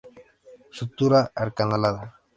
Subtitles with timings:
[0.77, 2.03] Sutura acanalada.